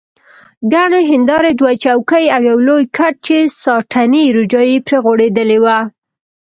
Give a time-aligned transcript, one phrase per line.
[0.73, 5.77] ګڼې هندارې، دوه چوکۍ او یو لوی کټ چې ساټني روجایې پرې غوړېدلې وه.